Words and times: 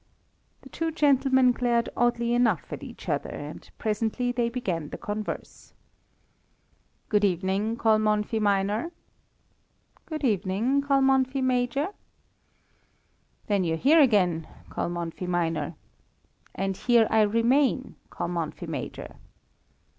The 0.63 0.69
two 0.69 0.89
gentlemen 0.91 1.51
glared 1.51 1.87
oddly 1.95 2.33
enough 2.33 2.73
at 2.73 2.81
each 2.81 3.07
other, 3.07 3.29
and 3.29 3.69
presently 3.77 4.31
they 4.31 4.49
began 4.49 4.89
to 4.89 4.97
converse. 4.97 5.75
"Good 7.09 7.23
evening, 7.23 7.77
Kalmanffy 7.77 8.39
minor!" 8.41 8.93
"Good 10.07 10.23
evening, 10.23 10.81
Kalmanffy 10.81 11.43
major!" 11.43 11.89
"Then 13.45 13.63
you're 13.63 13.77
here 13.77 14.01
again, 14.01 14.47
Kalmanffy 14.71 15.27
minor?" 15.27 15.75
"And 16.55 16.75
here 16.75 17.05
I 17.11 17.21
remain, 17.21 17.93
Kalmanffy 18.09 18.65
major!" 18.67 19.17